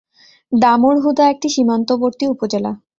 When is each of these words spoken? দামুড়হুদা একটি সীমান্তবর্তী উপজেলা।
দামুড়হুদা 0.51 1.23
একটি 1.29 1.47
সীমান্তবর্তী 1.49 2.25
উপজেলা। 2.27 2.71